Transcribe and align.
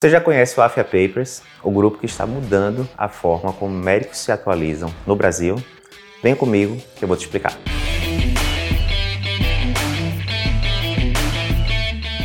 Você 0.00 0.10
já 0.10 0.20
conhece 0.20 0.60
o 0.60 0.62
Afia 0.62 0.84
Papers, 0.84 1.42
o 1.60 1.72
grupo 1.72 1.98
que 1.98 2.06
está 2.06 2.24
mudando 2.24 2.88
a 2.96 3.08
forma 3.08 3.52
como 3.52 3.74
médicos 3.74 4.18
se 4.18 4.30
atualizam 4.30 4.94
no 5.04 5.16
Brasil? 5.16 5.56
Vem 6.22 6.36
comigo 6.36 6.76
que 6.94 7.02
eu 7.02 7.08
vou 7.08 7.16
te 7.16 7.24
explicar. 7.24 7.50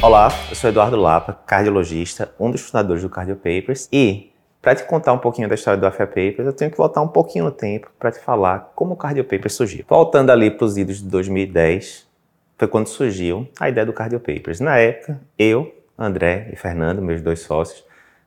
Olá, 0.04 0.28
eu 0.52 0.56
sou 0.56 0.70
Eduardo 0.70 0.96
Lapa, 0.96 1.34
cardiologista, 1.48 2.32
um 2.40 2.52
dos 2.52 2.62
fundadores 2.62 3.02
do 3.02 3.10
Cardio 3.10 3.38
Papers 3.38 3.90
e 3.92 4.32
para 4.62 4.76
te 4.76 4.84
contar 4.84 5.14
um 5.14 5.18
pouquinho 5.18 5.50
da 5.50 5.56
história 5.56 5.80
do 5.80 5.88
Afia 5.88 6.06
Papers, 6.06 6.46
eu 6.46 6.54
tenho 6.54 6.70
que 6.70 6.78
voltar 6.78 7.02
um 7.02 7.08
pouquinho 7.08 7.46
no 7.46 7.52
tempo 7.52 7.90
para 7.98 8.12
te 8.12 8.20
falar 8.20 8.72
como 8.76 8.94
o 8.94 8.96
Cardio 8.96 9.24
Papers 9.24 9.54
surgiu. 9.56 9.84
Voltando 9.90 10.30
ali 10.30 10.52
para 10.52 10.66
os 10.66 10.78
idos 10.78 11.02
de 11.02 11.10
2010, 11.10 12.08
foi 12.56 12.68
quando 12.68 12.86
surgiu 12.86 13.48
a 13.60 13.68
ideia 13.68 13.84
do 13.84 13.94
Cardio 13.94 14.20
Papers. 14.20 14.60
Na 14.60 14.78
época, 14.78 15.20
eu, 15.40 15.74
André 15.98 16.50
e 16.52 16.56
Fernando, 16.56 17.02
meus 17.02 17.22
dois 17.22 17.40
sócios, 17.40 17.84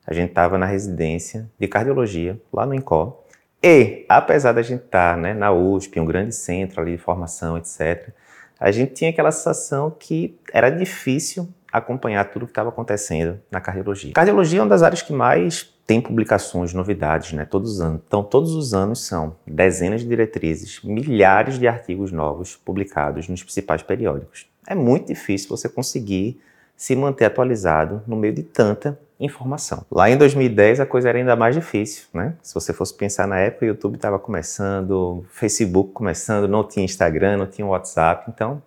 a 0.07 0.15
gente 0.15 0.31
estava 0.31 0.57
na 0.57 0.67
residência 0.67 1.51
de 1.59 1.67
cardiologia, 1.67 2.41
lá 2.53 2.65
no 2.65 2.75
INCO. 2.75 3.25
E, 3.63 4.05
apesar 4.09 4.53
da 4.53 4.63
gente 4.63 4.85
estar 4.85 5.15
tá, 5.15 5.21
né, 5.21 5.35
na 5.35 5.53
USP, 5.53 5.99
um 5.99 6.05
grande 6.05 6.35
centro 6.35 6.81
ali 6.81 6.93
de 6.93 6.99
formação, 6.99 7.59
etc., 7.59 8.11
a 8.59 8.71
gente 8.71 8.95
tinha 8.95 9.11
aquela 9.11 9.33
sensação 9.33 9.91
que 9.91 10.39
era 10.53 10.71
difícil 10.71 11.49
acompanhar 11.71 12.25
tudo 12.31 12.45
o 12.45 12.47
que 12.47 12.53
estava 12.53 12.71
acontecendo 12.71 13.39
na 13.51 13.61
cardiologia. 13.61 14.13
Cardiologia 14.15 14.61
é 14.61 14.63
uma 14.63 14.69
das 14.69 14.83
áreas 14.83 15.03
que 15.03 15.13
mais 15.13 15.75
tem 15.87 16.01
publicações, 16.01 16.73
novidades, 16.73 17.33
né, 17.33 17.45
todos 17.45 17.73
os 17.73 17.81
anos. 17.81 18.01
Então, 18.07 18.23
todos 18.23 18.55
os 18.55 18.73
anos 18.75 19.05
são 19.05 19.37
dezenas 19.47 20.01
de 20.01 20.09
diretrizes, 20.09 20.81
milhares 20.83 21.59
de 21.59 21.69
artigos 21.69 22.11
novos 22.11 22.57
publicados 22.57 23.29
nos 23.29 23.43
principais 23.43 23.83
periódicos. 23.83 24.47
É 24.67 24.75
muito 24.75 25.09
difícil 25.09 25.49
você 25.49 25.69
conseguir 25.69 26.41
se 26.77 26.95
manter 26.95 27.25
atualizado 27.25 28.03
no 28.07 28.17
meio 28.17 28.35
de 28.35 28.43
tanta 28.43 28.99
informação. 29.19 29.85
Lá 29.91 30.11
em 30.11 30.17
2010 30.17 30.81
a 30.81 30.87
coisa 30.87 31.09
era 31.09 31.19
ainda 31.19 31.35
mais 31.35 31.55
difícil, 31.55 32.07
né? 32.13 32.35
Se 32.43 32.55
você 32.55 32.73
fosse 32.73 32.95
pensar 32.95 33.27
na 33.27 33.39
época, 33.39 33.65
o 33.65 33.69
YouTube 33.69 33.97
estava 33.97 34.19
começando, 34.19 35.25
Facebook 35.31 35.93
começando, 35.93 36.47
não 36.47 36.63
tinha 36.63 36.85
Instagram, 36.85 37.39
não 37.39 37.47
tinha 37.47 37.67
WhatsApp, 37.67 38.31
então 38.31 38.63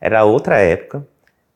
era 0.00 0.24
outra 0.24 0.58
época. 0.58 1.06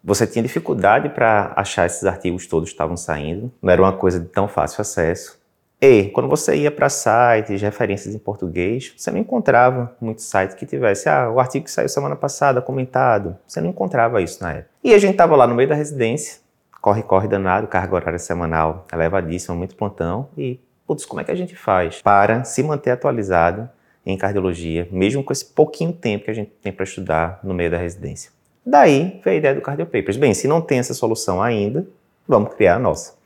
Você 0.02 0.26
tinha 0.26 0.42
dificuldade 0.42 1.10
para 1.10 1.52
achar 1.54 1.84
esses 1.84 2.04
artigos 2.04 2.46
todos 2.46 2.70
que 2.70 2.74
estavam 2.74 2.96
saindo, 2.96 3.52
não 3.60 3.70
era 3.70 3.82
uma 3.82 3.92
coisa 3.92 4.18
de 4.18 4.26
tão 4.26 4.48
fácil 4.48 4.80
acesso. 4.80 5.39
E 5.82 6.10
quando 6.10 6.28
você 6.28 6.54
ia 6.56 6.70
para 6.70 6.90
sites, 6.90 7.62
referências 7.62 8.14
em 8.14 8.18
português, 8.18 8.92
você 8.94 9.10
não 9.10 9.18
encontrava 9.18 9.96
muitos 9.98 10.26
sites 10.26 10.54
que 10.54 10.66
tivesse, 10.66 11.08
ah, 11.08 11.30
o 11.30 11.40
artigo 11.40 11.64
que 11.64 11.70
saiu 11.70 11.88
semana 11.88 12.14
passada, 12.14 12.60
comentado. 12.60 13.38
Você 13.46 13.62
não 13.62 13.70
encontrava 13.70 14.20
isso 14.20 14.42
na 14.42 14.52
época. 14.52 14.68
E 14.84 14.92
a 14.92 14.98
gente 14.98 15.12
estava 15.12 15.34
lá 15.34 15.46
no 15.46 15.54
meio 15.54 15.70
da 15.70 15.74
residência, 15.74 16.40
corre, 16.82 17.02
corre 17.02 17.28
danado, 17.28 17.66
carga 17.66 17.94
horária 17.94 18.18
semanal 18.18 18.86
elevadíssima, 18.92 19.56
muito 19.56 19.74
plantão. 19.74 20.28
E, 20.36 20.60
putz, 20.86 21.06
como 21.06 21.22
é 21.22 21.24
que 21.24 21.30
a 21.30 21.34
gente 21.34 21.56
faz 21.56 22.02
para 22.02 22.44
se 22.44 22.62
manter 22.62 22.90
atualizado 22.90 23.66
em 24.04 24.18
cardiologia, 24.18 24.86
mesmo 24.92 25.24
com 25.24 25.32
esse 25.32 25.46
pouquinho 25.46 25.94
tempo 25.94 26.26
que 26.26 26.30
a 26.30 26.34
gente 26.34 26.50
tem 26.62 26.72
para 26.72 26.84
estudar 26.84 27.40
no 27.42 27.54
meio 27.54 27.70
da 27.70 27.78
residência? 27.78 28.30
Daí 28.66 29.18
veio 29.24 29.36
a 29.36 29.38
ideia 29.38 29.54
do 29.54 29.62
Cardio 29.62 29.86
Papers. 29.86 30.18
Bem, 30.18 30.34
se 30.34 30.46
não 30.46 30.60
tem 30.60 30.78
essa 30.78 30.92
solução 30.92 31.42
ainda, 31.42 31.86
vamos 32.28 32.52
criar 32.52 32.76
a 32.76 32.78
nossa. 32.78 33.18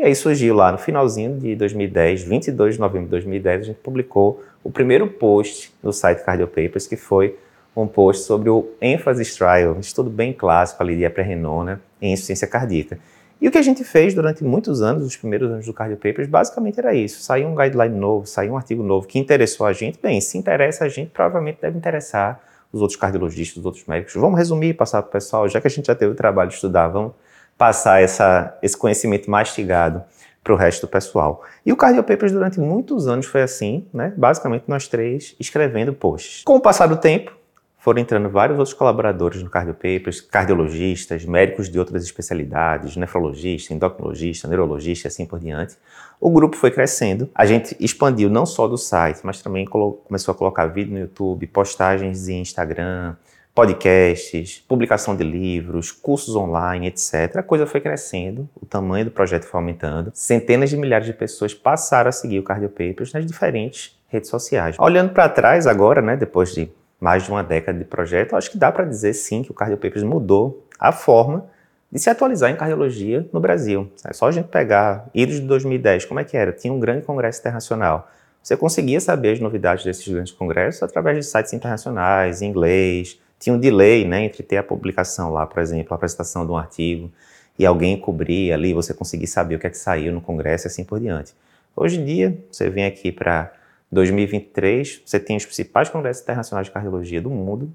E 0.00 0.02
aí 0.02 0.14
surgiu 0.14 0.54
lá 0.54 0.72
no 0.72 0.78
finalzinho 0.78 1.38
de 1.38 1.54
2010, 1.54 2.22
22 2.22 2.76
de 2.76 2.80
novembro 2.80 3.04
de 3.04 3.10
2010, 3.10 3.60
a 3.60 3.64
gente 3.64 3.80
publicou 3.80 4.42
o 4.64 4.70
primeiro 4.70 5.06
post 5.06 5.74
no 5.82 5.92
site 5.92 6.24
Cardio 6.24 6.46
Papers, 6.46 6.86
que 6.86 6.96
foi 6.96 7.36
um 7.76 7.86
post 7.86 8.24
sobre 8.24 8.48
o 8.48 8.70
Emphasis 8.80 9.36
Trial, 9.36 9.74
um 9.74 9.80
estudo 9.80 10.08
bem 10.08 10.32
clássico 10.32 10.82
ali 10.82 10.96
de 10.96 11.04
eprenona 11.04 11.82
em 12.00 12.14
insuficiência 12.14 12.48
cardíaca. 12.48 12.98
E 13.42 13.46
o 13.46 13.50
que 13.50 13.58
a 13.58 13.62
gente 13.62 13.84
fez 13.84 14.14
durante 14.14 14.42
muitos 14.42 14.80
anos, 14.80 15.04
os 15.04 15.14
primeiros 15.18 15.50
anos 15.50 15.66
do 15.66 15.74
Cardio 15.74 15.98
Papers, 15.98 16.26
basicamente 16.26 16.80
era 16.80 16.94
isso. 16.94 17.22
Saiu 17.22 17.48
um 17.48 17.54
guideline 17.54 17.94
novo, 17.94 18.24
saiu 18.24 18.54
um 18.54 18.56
artigo 18.56 18.82
novo 18.82 19.06
que 19.06 19.18
interessou 19.18 19.66
a 19.66 19.74
gente. 19.74 19.98
Bem, 20.02 20.18
se 20.18 20.38
interessa 20.38 20.86
a 20.86 20.88
gente, 20.88 21.10
provavelmente 21.10 21.58
deve 21.60 21.76
interessar 21.76 22.40
os 22.72 22.80
outros 22.80 22.98
cardiologistas, 22.98 23.58
os 23.58 23.66
outros 23.66 23.84
médicos. 23.84 24.14
Vamos 24.14 24.38
resumir 24.38 24.68
e 24.68 24.74
passar 24.74 25.02
para 25.02 25.10
o 25.10 25.12
pessoal, 25.12 25.46
já 25.46 25.60
que 25.60 25.66
a 25.66 25.70
gente 25.70 25.88
já 25.88 25.94
teve 25.94 26.12
o 26.12 26.14
trabalho 26.14 26.48
de 26.48 26.54
estudar, 26.54 26.88
vamos 26.88 27.12
passar 27.60 28.02
essa, 28.02 28.56
esse 28.62 28.74
conhecimento 28.74 29.30
mastigado 29.30 30.02
para 30.42 30.54
o 30.54 30.56
resto 30.56 30.86
do 30.86 30.88
pessoal. 30.88 31.44
E 31.64 31.70
o 31.70 31.76
Cardio 31.76 32.02
Papers 32.02 32.32
durante 32.32 32.58
muitos 32.58 33.06
anos 33.06 33.26
foi 33.26 33.42
assim, 33.42 33.86
né? 33.92 34.14
Basicamente 34.16 34.64
nós 34.66 34.88
três 34.88 35.36
escrevendo 35.38 35.92
posts. 35.92 36.42
Com 36.42 36.56
o 36.56 36.60
passar 36.60 36.86
do 36.86 36.96
tempo, 36.96 37.36
foram 37.76 38.00
entrando 38.00 38.30
vários 38.30 38.58
outros 38.58 38.72
colaboradores 38.72 39.42
no 39.42 39.50
Cardio 39.50 39.74
Papers, 39.74 40.22
cardiologistas, 40.22 41.26
médicos 41.26 41.68
de 41.68 41.78
outras 41.78 42.02
especialidades, 42.02 42.96
nefrologista, 42.96 43.74
endocrinologista, 43.74 44.48
neurologista 44.48 45.06
e 45.06 45.08
assim 45.08 45.26
por 45.26 45.38
diante. 45.38 45.76
O 46.18 46.30
grupo 46.30 46.56
foi 46.56 46.70
crescendo, 46.70 47.28
a 47.34 47.44
gente 47.44 47.76
expandiu 47.78 48.30
não 48.30 48.46
só 48.46 48.66
do 48.66 48.78
site, 48.78 49.20
mas 49.22 49.42
também 49.42 49.66
começou 49.66 50.32
a 50.32 50.34
colocar 50.34 50.66
vídeo 50.68 50.94
no 50.94 51.00
YouTube, 51.00 51.46
postagens 51.48 52.26
em 52.26 52.40
Instagram, 52.40 53.16
podcasts, 53.60 54.64
publicação 54.66 55.14
de 55.14 55.22
livros, 55.22 55.92
cursos 55.92 56.34
online, 56.34 56.86
etc. 56.86 57.36
A 57.36 57.42
coisa 57.42 57.66
foi 57.66 57.78
crescendo, 57.78 58.48
o 58.58 58.64
tamanho 58.64 59.04
do 59.04 59.10
projeto 59.10 59.44
foi 59.44 59.60
aumentando. 59.60 60.10
Centenas 60.14 60.70
de 60.70 60.78
milhares 60.78 61.06
de 61.06 61.12
pessoas 61.12 61.52
passaram 61.52 62.08
a 62.08 62.12
seguir 62.12 62.38
o 62.38 62.42
Cardio 62.42 62.70
Papers 62.70 63.12
nas 63.12 63.26
diferentes 63.26 64.00
redes 64.08 64.30
sociais. 64.30 64.76
Olhando 64.78 65.12
para 65.12 65.28
trás 65.28 65.66
agora, 65.66 66.00
né, 66.00 66.16
depois 66.16 66.54
de 66.54 66.70
mais 66.98 67.24
de 67.24 67.30
uma 67.30 67.44
década 67.44 67.78
de 67.78 67.84
projeto, 67.84 68.34
acho 68.34 68.50
que 68.50 68.56
dá 68.56 68.72
para 68.72 68.86
dizer 68.86 69.12
sim 69.12 69.42
que 69.42 69.50
o 69.50 69.54
Cardio 69.54 69.76
Papers 69.76 70.04
mudou 70.04 70.66
a 70.78 70.90
forma 70.90 71.44
de 71.92 71.98
se 71.98 72.08
atualizar 72.08 72.50
em 72.50 72.56
cardiologia 72.56 73.28
no 73.30 73.40
Brasil. 73.40 73.92
É 74.06 74.14
só 74.14 74.28
a 74.28 74.32
gente 74.32 74.48
pegar 74.48 75.06
idos 75.12 75.34
de 75.34 75.42
2010, 75.42 76.06
como 76.06 76.18
é 76.18 76.24
que 76.24 76.34
era? 76.34 76.50
Tinha 76.50 76.72
um 76.72 76.80
grande 76.80 77.04
congresso 77.04 77.40
internacional. 77.40 78.08
Você 78.42 78.56
conseguia 78.56 79.02
saber 79.02 79.32
as 79.32 79.40
novidades 79.40 79.84
desses 79.84 80.08
grandes 80.08 80.32
congressos 80.32 80.82
através 80.82 81.18
de 81.18 81.22
sites 81.24 81.52
internacionais, 81.52 82.40
em 82.40 82.46
inglês, 82.46 83.20
tinha 83.40 83.54
um 83.54 83.58
delay 83.58 84.06
né, 84.06 84.26
entre 84.26 84.42
ter 84.42 84.58
a 84.58 84.62
publicação 84.62 85.32
lá, 85.32 85.46
por 85.46 85.60
exemplo, 85.60 85.94
a 85.94 85.96
apresentação 85.96 86.44
de 86.44 86.52
um 86.52 86.56
artigo 86.58 87.10
e 87.58 87.64
alguém 87.64 87.98
cobrir 87.98 88.52
ali, 88.52 88.74
você 88.74 88.92
conseguir 88.92 89.26
saber 89.26 89.56
o 89.56 89.58
que 89.58 89.66
é 89.66 89.70
que 89.70 89.78
saiu 89.78 90.12
no 90.12 90.20
Congresso 90.20 90.66
e 90.66 90.68
assim 90.68 90.84
por 90.84 91.00
diante. 91.00 91.34
Hoje 91.74 91.98
em 91.98 92.04
dia, 92.04 92.38
você 92.50 92.68
vem 92.68 92.84
aqui 92.84 93.10
para 93.10 93.52
2023, 93.90 95.02
você 95.04 95.18
tem 95.18 95.36
os 95.36 95.44
principais 95.44 95.88
congressos 95.88 96.22
internacionais 96.22 96.66
de 96.66 96.72
cardiologia 96.72 97.20
do 97.20 97.30
mundo, 97.30 97.74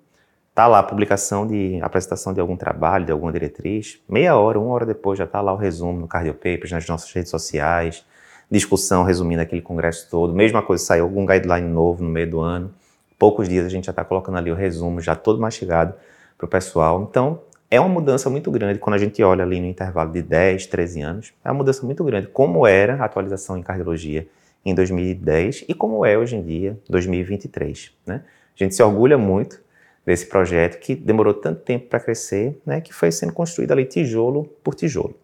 tá 0.53 0.67
lá 0.67 0.79
a 0.79 0.83
publicação 0.83 1.47
de 1.47 1.79
a 1.81 1.87
apresentação 1.87 2.31
de 2.33 2.39
algum 2.39 2.55
trabalho, 2.55 3.05
de 3.05 3.11
alguma 3.11 3.31
diretriz, 3.31 3.99
meia 4.07 4.35
hora, 4.35 4.59
uma 4.59 4.71
hora 4.71 4.85
depois 4.85 5.17
já 5.17 5.25
tá 5.25 5.41
lá 5.41 5.51
o 5.51 5.57
resumo 5.57 5.99
no 5.99 6.07
Cardio 6.07 6.33
Papers, 6.35 6.71
nas 6.71 6.87
nossas 6.87 7.11
redes 7.11 7.31
sociais, 7.31 8.05
discussão 8.49 9.03
resumindo 9.03 9.41
aquele 9.41 9.61
congresso 9.61 10.07
todo, 10.09 10.33
mesma 10.33 10.61
coisa, 10.61 10.83
saiu 10.83 11.05
algum 11.05 11.25
guideline 11.25 11.67
novo 11.67 12.03
no 12.03 12.09
meio 12.09 12.29
do 12.29 12.39
ano, 12.39 12.71
poucos 13.17 13.47
dias 13.47 13.65
a 13.65 13.69
gente 13.69 13.85
já 13.85 13.91
está 13.91 14.03
colocando 14.03 14.37
ali 14.37 14.51
o 14.51 14.55
resumo, 14.55 15.01
já 15.01 15.15
todo 15.15 15.39
mastigado 15.39 15.93
para 16.37 16.45
o 16.45 16.47
pessoal. 16.47 17.07
Então, 17.09 17.41
é 17.69 17.79
uma 17.79 17.89
mudança 17.89 18.29
muito 18.29 18.51
grande 18.51 18.79
quando 18.79 18.95
a 18.95 18.99
gente 18.99 19.21
olha 19.23 19.43
ali 19.43 19.59
no 19.59 19.65
intervalo 19.65 20.11
de 20.11 20.21
10, 20.21 20.67
13 20.67 21.01
anos. 21.01 21.33
É 21.43 21.49
uma 21.49 21.55
mudança 21.55 21.85
muito 21.85 22.03
grande. 22.03 22.27
Como 22.27 22.65
era 22.67 22.95
a 22.95 23.05
atualização 23.05 23.57
em 23.57 23.63
cardiologia 23.63 24.27
em 24.63 24.73
2010 24.73 25.65
e 25.67 25.73
como 25.73 26.05
é 26.05 26.17
hoje 26.17 26.35
em 26.35 26.43
dia, 26.43 26.77
2023. 26.89 27.91
Né? 28.05 28.21
A 28.55 28.63
gente 28.63 28.75
se 28.75 28.81
orgulha 28.81 29.17
muito 29.17 29.63
desse 30.05 30.27
projeto 30.27 30.79
que 30.79 30.95
demorou 30.95 31.33
tanto 31.33 31.61
tempo 31.61 31.87
para 31.87 31.99
crescer, 31.99 32.61
né, 32.65 32.79
que 32.79 32.93
foi 32.93 33.11
sendo 33.11 33.33
construído 33.33 33.71
ali 33.71 33.85
tijolo 33.85 34.45
por 34.63 34.75
tijolo. 34.75 35.15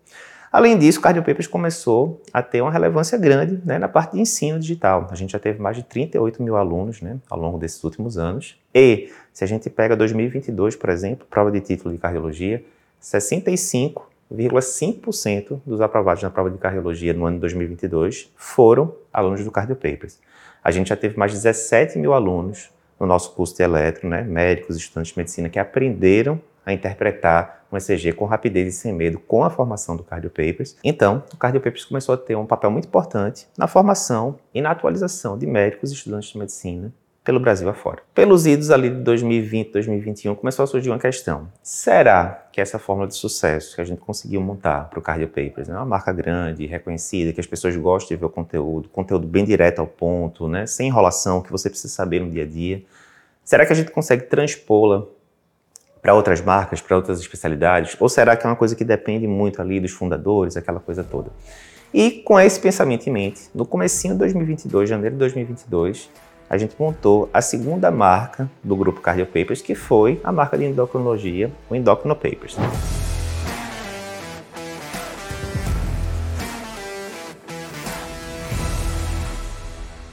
Além 0.52 0.78
disso, 0.78 1.00
o 1.00 1.02
Cardio 1.02 1.24
Papers 1.24 1.48
começou 1.48 2.22
a 2.34 2.42
ter 2.42 2.62
uma 2.62 2.70
relevância 2.70 3.18
grande 3.18 3.62
né, 3.64 3.80
na 3.80 3.88
parte 3.88 4.12
de 4.14 4.20
ensino 4.20 4.60
digital. 4.60 5.08
A 5.10 5.16
gente 5.16 5.32
já 5.32 5.40
teve 5.40 5.62
mais 5.62 5.78
de 5.78 5.84
38 5.84 6.44
mil 6.44 6.58
alunos 6.58 7.02
né, 7.02 7.20
ao 7.30 7.40
longo 7.40 7.58
desses 7.58 7.82
últimos 7.86 8.18
anos. 8.18 8.60
E, 8.76 9.10
se 9.32 9.46
a 9.46 9.48
gente 9.48 9.70
pega 9.70 9.96
2022, 9.96 10.76
por 10.76 10.90
exemplo, 10.90 11.26
prova 11.30 11.50
de 11.50 11.62
título 11.62 11.94
de 11.94 12.02
cardiologia, 12.02 12.62
65,5% 13.02 15.62
dos 15.66 15.80
aprovados 15.80 16.22
na 16.22 16.30
prova 16.30 16.52
de 16.52 16.58
cardiologia 16.58 17.14
no 17.14 17.26
ano 17.26 17.38
de 17.38 17.42
2022 17.42 18.30
foram 18.36 18.94
alunos 19.14 19.46
do 19.46 19.52
Cardio 19.52 19.78
Papers. 19.78 20.20
A 20.62 20.70
gente 20.70 20.90
já 20.90 20.98
teve 20.98 21.18
mais 21.18 21.32
de 21.32 21.38
17 21.38 21.98
mil 21.98 22.14
alunos 22.14 22.70
no 23.00 23.08
nosso 23.08 23.32
curso 23.32 23.56
de 23.56 23.64
eletro, 23.64 24.10
né, 24.10 24.22
médicos, 24.22 24.76
estudantes 24.76 25.14
de 25.14 25.18
medicina, 25.18 25.48
que 25.48 25.58
aprenderam 25.58 26.42
a 26.66 26.74
interpretar 26.74 27.61
um 27.72 27.78
ECG 27.78 28.14
com 28.14 28.26
rapidez 28.26 28.68
e 28.68 28.78
sem 28.78 28.94
medo 28.94 29.20
com 29.20 29.44
a 29.44 29.50
formação 29.50 29.96
do 29.96 30.04
Cardio 30.04 30.30
Papers. 30.30 30.76
Então, 30.84 31.24
o 31.34 31.38
Cardio 31.38 31.62
Papers 31.62 31.86
começou 31.86 32.14
a 32.14 32.18
ter 32.18 32.36
um 32.36 32.46
papel 32.46 32.70
muito 32.70 32.88
importante 32.88 33.48
na 33.58 33.68
formação 33.68 34.38
e 34.54 34.62
na 34.62 34.72
atualização 34.72 35.38
de 35.38 35.48
médicos 35.48 35.92
e 35.92 35.94
estudantes 35.94 36.30
de 36.30 36.38
medicina 36.38 36.94
pelo 37.24 37.40
Brasil 37.40 37.70
afora. 37.70 38.02
Pelos 38.16 38.48
idos 38.48 38.72
ali 38.72 38.90
de 38.90 38.96
2020, 38.96 39.72
2021, 39.72 40.36
começou 40.36 40.64
a 40.64 40.68
surgir 40.68 40.90
uma 40.90 40.98
questão. 40.98 41.48
Será 41.62 42.48
que 42.52 42.60
essa 42.60 42.80
fórmula 42.80 43.08
de 43.08 43.16
sucesso 43.16 43.76
que 43.76 43.82
a 43.82 43.84
gente 43.86 44.00
conseguiu 44.00 44.42
montar 44.42 44.90
para 44.90 44.98
o 44.98 45.02
Cardio 45.02 45.28
Papers, 45.28 45.68
né, 45.68 45.76
uma 45.76 45.86
marca 45.86 46.12
grande, 46.12 46.66
reconhecida, 46.66 47.32
que 47.32 47.40
as 47.40 47.46
pessoas 47.46 47.76
gostam 47.76 48.16
de 48.16 48.20
ver 48.20 48.26
o 48.26 48.30
conteúdo, 48.30 48.90
conteúdo 48.90 49.28
bem 49.28 49.46
direto 49.46 49.80
ao 49.80 49.88
ponto, 49.88 50.48
né, 50.48 50.66
sem 50.66 50.88
enrolação, 50.88 51.42
que 51.42 51.52
você 51.52 51.70
precisa 51.70 51.94
saber 51.94 52.22
no 52.22 52.30
dia 52.30 52.44
a 52.44 52.48
dia, 52.48 52.84
será 53.44 53.66
que 53.66 53.72
a 53.72 53.76
gente 53.76 53.92
consegue 53.92 54.24
transpô-la 54.24 55.06
para 56.02 56.14
outras 56.14 56.42
marcas, 56.42 56.82
para 56.82 56.96
outras 56.96 57.20
especialidades? 57.20 57.96
Ou 58.00 58.10
será 58.10 58.36
que 58.36 58.46
é 58.46 58.50
uma 58.50 58.56
coisa 58.56 58.76
que 58.76 58.84
depende 58.84 59.28
muito 59.28 59.62
ali 59.62 59.80
dos 59.80 59.92
fundadores, 59.92 60.58
aquela 60.58 60.80
coisa 60.80 61.04
toda? 61.04 61.32
E 61.94 62.12
com 62.24 62.40
esse 62.40 62.60
pensamento 62.60 63.08
em 63.08 63.12
mente, 63.12 63.50
no 63.54 63.66
comecinho 63.66 64.14
de 64.14 64.20
2022, 64.20 64.90
janeiro 64.90 65.16
de 65.16 65.20
2022, 65.20 66.10
a 66.50 66.58
gente 66.58 66.76
montou 66.80 67.30
a 67.34 67.42
segunda 67.42 67.92
marca 67.92 68.50
do 68.64 68.76
grupo 68.76 69.00
Cardio 69.00 69.26
Papers, 69.26 69.62
que 69.62 69.76
foi 69.76 70.20
a 70.24 70.32
marca 70.32 70.58
de 70.58 70.66
endocrinologia, 70.66 71.52
o 71.70 71.76
Endocrino 71.76 72.16
Papers. 72.16 72.58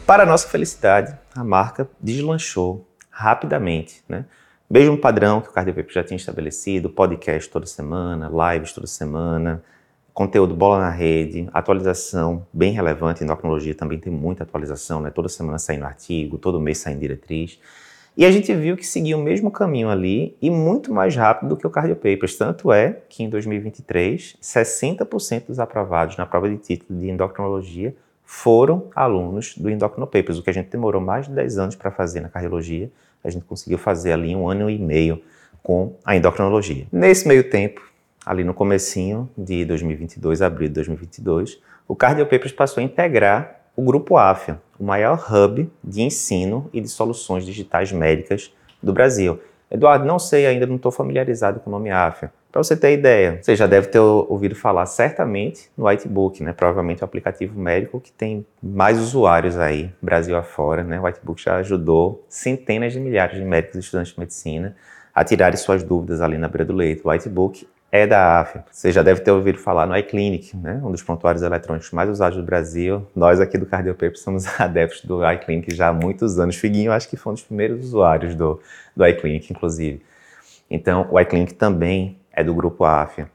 Para 0.07 0.25
nossa 0.25 0.49
felicidade, 0.49 1.17
a 1.35 1.45
marca 1.45 1.89
deslanchou 2.01 2.89
rapidamente, 3.11 4.03
né? 4.09 4.25
Mesmo 4.71 4.99
padrão 4.99 5.41
que 5.41 5.49
o 5.49 5.53
Cardio 5.53 5.73
Paper 5.73 5.91
já 5.91 6.05
tinha 6.05 6.19
estabelecido, 6.19 6.91
podcast 6.91 7.49
toda 7.49 7.65
semana, 7.65 8.31
lives 8.53 8.71
toda 8.71 8.87
semana, 8.87 9.65
conteúdo 10.13 10.55
bola 10.55 10.79
na 10.79 10.91
rede, 10.91 11.49
atualização 11.55 12.47
bem 12.53 12.73
relevante, 12.73 13.25
endocrinologia 13.25 13.75
também 13.75 13.99
tem 13.99 14.13
muita 14.13 14.43
atualização, 14.43 15.01
né? 15.01 15.09
Toda 15.09 15.27
semana 15.27 15.59
saindo 15.59 15.87
artigo, 15.87 16.37
todo 16.37 16.61
mês 16.61 16.77
saindo 16.79 17.01
diretriz. 17.01 17.59
E 18.15 18.27
a 18.27 18.31
gente 18.31 18.55
viu 18.55 18.77
que 18.77 18.87
seguia 18.87 19.17
o 19.17 19.23
mesmo 19.23 19.51
caminho 19.51 19.89
ali 19.89 20.37
e 20.43 20.51
muito 20.51 20.93
mais 20.93 21.17
rápido 21.17 21.49
do 21.49 21.57
que 21.57 21.67
o 21.67 21.71
Cardio 21.71 21.97
Papers. 21.97 22.37
Tanto 22.37 22.71
é 22.71 23.01
que 23.09 23.23
em 23.23 23.31
2023, 23.31 24.37
60% 24.43 25.47
dos 25.47 25.59
aprovados 25.59 26.19
na 26.19 26.27
prova 26.27 26.47
de 26.47 26.59
título 26.59 27.01
de 27.01 27.09
endocrinologia 27.09 27.97
foram 28.23 28.91
alunos 28.95 29.57
do 29.57 29.71
Endocrino 29.71 30.07
Papers, 30.07 30.37
o 30.37 30.43
que 30.43 30.51
a 30.51 30.53
gente 30.53 30.69
demorou 30.69 31.01
mais 31.01 31.27
de 31.27 31.33
10 31.33 31.57
anos 31.57 31.75
para 31.75 31.91
fazer 31.91 32.21
na 32.21 32.29
cardiologia, 32.29 32.91
a 33.23 33.31
gente 33.31 33.45
conseguiu 33.45 33.79
fazer 33.79 34.13
ali 34.13 34.35
um 34.35 34.49
ano 34.49 34.71
e 34.71 34.79
meio 34.79 35.23
com 35.63 35.97
a 36.05 36.17
endocrinologia. 36.17 36.87
Nesse 36.91 37.27
meio 37.27 37.51
tempo, 37.51 37.83
ali 38.25 38.45
no 38.45 38.55
comecinho 38.55 39.29
de 39.37 39.65
2022, 39.65 40.43
abril 40.43 40.69
de 40.69 40.75
2022, 40.75 41.61
o 41.87 41.97
Cardio 41.97 42.27
Papers 42.27 42.53
passou 42.53 42.81
a 42.81 42.85
integrar 42.85 43.59
o 43.75 43.83
grupo 43.83 44.17
AFIA, 44.17 44.61
o 44.79 44.85
maior 44.85 45.25
hub 45.33 45.71
de 45.83 46.03
ensino 46.03 46.69
e 46.73 46.81
de 46.81 46.89
soluções 46.89 47.45
digitais 47.45 47.93
médicas 47.93 48.53
do 48.83 48.93
Brasil. 48.93 49.41
Eduardo, 49.71 50.05
não 50.05 50.19
sei 50.19 50.47
ainda, 50.47 50.67
não 50.67 50.77
estou 50.77 50.91
familiarizado 50.91 51.61
com 51.61 51.69
o 51.69 51.73
nome 51.73 51.91
AFIA. 51.91 52.33
Para 52.51 52.63
você 52.63 52.75
ter 52.75 52.95
ideia, 52.95 53.39
você 53.43 53.55
já 53.55 53.67
deve 53.67 53.89
ter 53.89 53.99
ouvido 53.99 54.55
falar 54.55 54.87
certamente 54.87 55.71
no 55.77 55.87
Whitebook, 55.87 56.43
né? 56.43 56.55
Provavelmente 56.55 57.03
o 57.03 57.05
aplicativo 57.05 57.59
médico 57.61 58.01
que 58.01 58.11
tem 58.11 58.45
mais 58.63 58.99
usuários 58.99 59.59
aí, 59.59 59.93
Brasil 60.01 60.35
afora, 60.35 60.83
né? 60.83 60.99
O 60.99 61.05
Whitebook 61.05 61.43
já 61.43 61.57
ajudou 61.57 62.25
centenas 62.29 62.95
de 62.95 63.01
milhares 63.01 63.37
de 63.37 63.45
médicos 63.45 63.77
e 63.77 63.81
estudantes 63.81 64.15
de 64.15 64.21
medicina 64.21 64.75
a 65.15 65.23
tirarem 65.23 65.57
suas 65.59 65.83
dúvidas 65.83 66.23
ali 66.23 66.39
na 66.39 66.49
beira 66.49 66.65
do 66.65 66.73
leito. 66.73 67.07
O 67.07 67.11
Whitebook 67.11 67.69
é 67.91 68.07
da 68.07 68.41
AF. 68.41 68.61
Você 68.71 68.93
já 68.93 69.03
deve 69.03 69.21
ter 69.21 69.31
ouvido 69.31 69.59
falar 69.59 69.87
no 69.87 69.97
iClinic, 69.97 70.57
né? 70.57 70.81
um 70.85 70.91
dos 70.91 71.03
prontuários 71.03 71.43
eletrônicos 71.43 71.91
mais 71.91 72.09
usados 72.11 72.37
do 72.37 72.45
Brasil. 72.45 73.07
Nós 73.17 73.41
aqui 73.41 73.57
do 73.57 73.67
Cardiopaper 73.67 74.19
somos 74.19 74.47
adeptos 74.61 75.05
do 75.05 75.29
iClinic 75.31 75.75
já 75.75 75.89
há 75.89 75.93
muitos 75.93 76.39
anos. 76.39 76.57
Figuinho, 76.57 76.93
acho 76.93 77.09
que 77.09 77.17
foi 77.17 77.33
um 77.33 77.35
dos 77.35 77.45
primeiros 77.45 77.85
usuários 77.85 78.35
do, 78.35 78.61
do 78.95 79.07
iClinic, 79.07 79.53
inclusive. 79.53 80.03
Então, 80.71 81.09
o 81.11 81.19
iClinic 81.19 81.55
também 81.55 82.19
é 82.33 82.45
do 82.45 82.55
grupo 82.55 82.85
AFIA. 82.85 83.31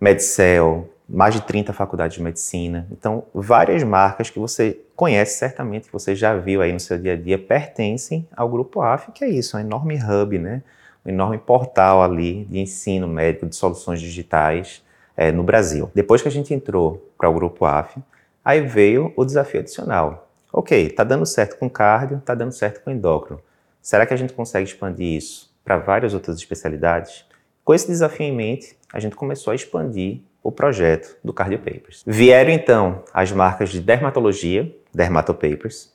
Medcel, 0.00 0.88
mais 1.08 1.34
de 1.34 1.42
30 1.42 1.72
faculdades 1.72 2.16
de 2.16 2.22
medicina. 2.22 2.86
Então, 2.90 3.24
várias 3.34 3.82
marcas 3.82 4.30
que 4.30 4.38
você 4.38 4.80
conhece 4.96 5.38
certamente, 5.38 5.86
que 5.86 5.92
você 5.92 6.14
já 6.14 6.34
viu 6.36 6.62
aí 6.62 6.72
no 6.72 6.80
seu 6.80 6.98
dia 6.98 7.12
a 7.12 7.16
dia, 7.16 7.38
pertencem 7.38 8.26
ao 8.34 8.48
grupo 8.48 8.80
AFIA, 8.80 9.12
que 9.12 9.24
é 9.24 9.28
isso, 9.28 9.56
um 9.56 9.60
enorme 9.60 9.98
hub, 10.02 10.38
né? 10.38 10.62
Um 11.08 11.10
enorme 11.10 11.38
portal 11.38 12.02
ali 12.02 12.44
de 12.44 12.58
ensino 12.58 13.08
médico 13.08 13.46
de 13.46 13.56
soluções 13.56 14.00
digitais 14.00 14.84
é, 15.16 15.32
no 15.32 15.42
Brasil. 15.42 15.90
Depois 15.94 16.20
que 16.20 16.28
a 16.28 16.30
gente 16.30 16.52
entrou 16.52 17.10
para 17.16 17.28
o 17.28 17.34
grupo 17.34 17.64
AFIA, 17.64 18.02
aí 18.44 18.60
veio 18.60 19.12
o 19.16 19.24
desafio 19.24 19.60
adicional. 19.60 20.30
Ok, 20.52 20.86
está 20.86 21.02
dando 21.04 21.26
certo 21.26 21.58
com 21.58 21.68
cardio, 21.68 22.18
está 22.18 22.34
dando 22.34 22.52
certo 22.52 22.82
com 22.82 22.90
endócrino. 22.90 23.40
Será 23.82 24.06
que 24.06 24.14
a 24.14 24.16
gente 24.16 24.32
consegue 24.32 24.68
expandir 24.68 25.16
isso 25.16 25.52
para 25.64 25.78
várias 25.78 26.14
outras 26.14 26.36
especialidades? 26.36 27.24
Com 27.64 27.74
esse 27.74 27.86
desafio 27.86 28.26
em 28.26 28.32
mente, 28.32 28.76
a 28.92 29.00
gente 29.00 29.16
começou 29.16 29.50
a 29.50 29.54
expandir 29.54 30.20
o 30.42 30.50
projeto 30.50 31.16
do 31.22 31.32
Cardio 31.32 31.58
Papers. 31.58 32.02
Vieram 32.06 32.50
então 32.50 33.02
as 33.12 33.32
marcas 33.32 33.70
de 33.70 33.80
dermatologia, 33.80 34.74
Dermatopapers, 34.94 35.92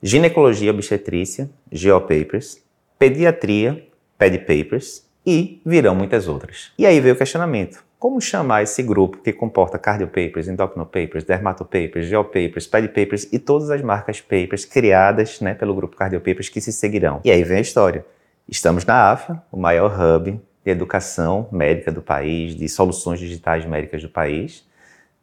ginecologia 0.00 0.70
obstetrícia, 0.70 1.50
Geopapers, 1.72 2.62
pediatria, 2.98 3.86
Papers 4.18 5.06
e 5.26 5.60
virão 5.64 5.94
muitas 5.94 6.28
outras. 6.28 6.72
E 6.78 6.86
aí 6.86 7.00
veio 7.00 7.14
o 7.14 7.18
questionamento. 7.18 7.84
Como 7.98 8.20
chamar 8.20 8.62
esse 8.62 8.82
grupo 8.82 9.18
que 9.18 9.32
comporta 9.32 9.78
Cardiopapers, 9.78 10.48
Endocrinopapers, 10.48 11.24
Dermatopapers, 11.24 12.06
Geopapers, 12.06 12.66
Papers 12.66 13.28
e 13.32 13.38
todas 13.38 13.70
as 13.70 13.80
marcas 13.80 14.20
Papers 14.20 14.64
criadas 14.64 15.40
né, 15.40 15.54
pelo 15.54 15.74
grupo 15.74 15.96
Cardiopapers 15.96 16.48
que 16.48 16.60
se 16.60 16.72
seguirão? 16.72 17.20
E 17.24 17.30
aí 17.30 17.42
vem 17.42 17.58
a 17.58 17.60
história. 17.60 18.04
Estamos 18.48 18.84
na 18.84 19.10
AFA, 19.10 19.42
o 19.50 19.56
maior 19.56 19.98
hub 19.98 20.40
de 20.64 20.70
educação 20.70 21.48
médica 21.50 21.90
do 21.90 22.02
país, 22.02 22.54
de 22.54 22.68
soluções 22.68 23.18
digitais 23.18 23.64
médicas 23.64 24.02
do 24.02 24.08
país. 24.08 24.64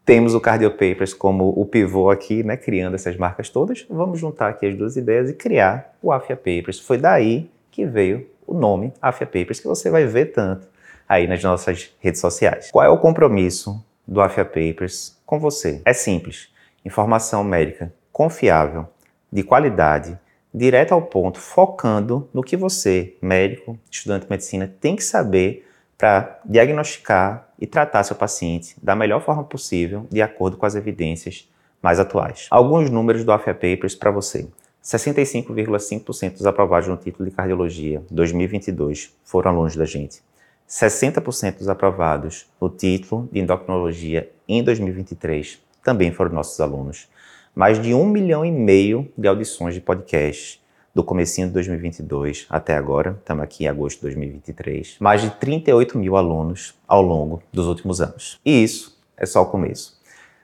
Temos 0.04 0.34
o 0.34 0.42
Cardiopapers 0.42 1.14
como 1.14 1.50
o 1.56 1.66
pivô 1.66 2.10
aqui, 2.10 2.44
né, 2.44 2.58
criando 2.58 2.96
essas 2.96 3.16
marcas 3.16 3.50
todas. 3.50 3.86
Vamos 3.90 4.20
juntar 4.20 4.50
aqui 4.50 4.66
as 4.66 4.76
duas 4.76 4.98
ideias 4.98 5.30
e 5.30 5.34
criar 5.34 5.96
o 6.02 6.12
Afia 6.12 6.36
Papers. 6.36 6.80
Foi 6.80 6.98
daí 6.98 7.50
que 7.72 7.86
veio 7.86 8.28
o 8.46 8.54
nome 8.54 8.94
Afia 9.02 9.28
Papers, 9.28 9.60
que 9.60 9.68
você 9.68 9.90
vai 9.90 10.06
ver 10.06 10.28
tanto 10.28 10.68
aí 11.08 11.28
nas 11.28 11.44
nossas 11.44 11.94
redes 12.00 12.22
sociais. 12.22 12.70
Qual 12.72 12.86
é 12.86 12.90
o 12.90 12.98
compromisso 12.98 13.84
do 14.08 14.22
Afia 14.22 14.46
Papers 14.46 15.18
com 15.26 15.40
você? 15.40 15.82
É 15.86 15.94
simples. 15.94 16.50
Informação 16.86 17.44
médica 17.44 17.94
confiável, 18.12 18.88
de 19.32 19.42
qualidade, 19.44 20.18
direto 20.54 20.94
ao 20.94 21.02
ponto, 21.02 21.40
focando 21.40 22.30
no 22.32 22.44
que 22.44 22.56
você, 22.56 23.16
médico, 23.20 23.78
estudante 23.90 24.26
de 24.26 24.30
medicina, 24.30 24.72
tem 24.80 24.96
que 24.96 25.04
saber 25.04 25.68
para 25.98 26.40
diagnosticar 26.46 27.48
e 27.60 27.66
tratar 27.66 28.04
seu 28.04 28.16
paciente 28.16 28.76
da 28.82 28.96
melhor 28.96 29.22
forma 29.22 29.44
possível, 29.44 30.06
de 30.12 30.22
acordo 30.22 30.58
com 30.58 30.66
as 30.66 30.76
evidências 30.76 31.50
mais 31.82 32.00
atuais. 32.00 32.48
Alguns 32.52 32.90
números 32.90 33.24
do 33.24 33.32
AFIA 33.32 33.54
Papers 33.54 33.96
para 33.96 34.12
você. 34.12 34.48
65,5% 34.84 36.34
dos 36.34 36.46
aprovados 36.46 36.90
no 36.90 36.98
título 36.98 37.30
de 37.30 37.36
cardiologia 37.36 38.04
2022 38.12 39.16
foram 39.24 39.52
alunos 39.52 39.76
da 39.76 39.86
gente. 39.86 40.22
60% 40.68 41.60
dos 41.60 41.70
aprovados 41.70 42.46
no 42.60 42.70
título 42.70 43.30
de 43.32 43.40
endocrinologia 43.40 44.30
em 44.48 44.64
2023 44.64 45.62
também 45.84 46.12
foram 46.12 46.34
nossos 46.34 46.60
alunos 46.60 47.08
mais 47.56 47.80
de 47.80 47.94
um 47.94 48.06
milhão 48.06 48.44
e 48.44 48.52
meio 48.52 49.12
de 49.18 49.28
audições 49.28 49.74
de 49.74 49.82
podcast 49.82 50.62
do 50.94 51.04
comecinho 51.04 51.48
de 51.48 51.54
2022 51.54 52.46
até 52.50 52.76
agora, 52.76 53.18
estamos 53.20 53.44
aqui 53.44 53.64
em 53.64 53.68
agosto 53.68 53.98
de 53.98 54.02
2023, 54.04 54.98
mais 55.00 55.22
de 55.22 55.30
38 55.32 55.98
mil 55.98 56.18
alunos 56.18 56.76
ao 56.88 57.02
longo 57.02 57.42
dos 57.52 57.68
últimos 57.68 58.02
anos. 58.02 58.40
E 58.46 58.64
isso 58.64 59.00
é 59.16 59.26
só 59.26 59.42
o 59.42 59.46
começo. 59.46 60.00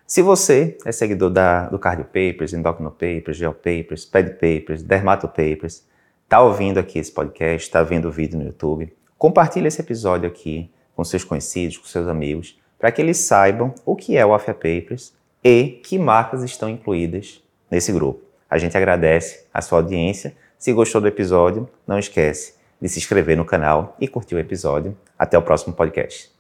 Se 0.10 0.24
você 0.24 0.76
é 0.84 0.92
seguidor 0.92 1.30
da, 1.30 1.70
do 1.70 1.78
Cardio 1.78 2.04
Papers, 2.04 2.52
Endocrino 2.52 2.90
Papers, 2.90 3.38
Geo 3.38 3.54
Papers, 3.54 4.06
Ped 4.06 4.32
Papers, 4.32 4.82
Dermato 4.82 5.28
Papers, 5.28 5.86
está 6.24 6.42
ouvindo 6.42 6.80
aqui 6.80 6.98
esse 6.98 7.12
podcast, 7.12 7.68
está 7.68 7.84
vendo 7.84 8.08
o 8.08 8.12
vídeo 8.12 8.40
no 8.40 8.44
YouTube, 8.44 8.92
compartilhe 9.20 9.68
esse 9.68 9.80
episódio 9.80 10.28
aqui 10.28 10.68
com 10.96 11.04
seus 11.04 11.24
conhecidos, 11.24 11.78
com 11.78 11.86
seus 11.86 12.08
amigos, 12.08 12.60
para 12.80 12.92
que 12.92 13.00
eles 13.00 13.18
saibam 13.18 13.72
o 13.86 13.96
que 13.96 14.18
é 14.18 14.26
o 14.26 14.34
AFIA 14.34 14.56
Papers 14.56 15.14
e 15.44 15.80
que 15.84 16.00
marcas 16.00 16.42
estão 16.42 16.68
incluídas 16.68 17.44
nesse 17.70 17.92
grupo. 17.92 18.24
A 18.50 18.58
gente 18.58 18.76
agradece 18.76 19.46
a 19.54 19.62
sua 19.62 19.78
audiência. 19.78 20.36
Se 20.58 20.74
gostou 20.74 21.00
do 21.00 21.08
episódio, 21.08 21.70
não 21.86 22.00
esquece 22.00 22.56
de 22.82 22.90
se 22.90 22.98
inscrever 22.98 23.38
no 23.38 23.46
canal 23.46 23.96
e 24.00 24.08
curtir 24.08 24.34
o 24.34 24.40
episódio. 24.40 24.98
Até 25.20 25.38
o 25.38 25.44
próximo 25.44 25.76
podcast. 25.76 26.39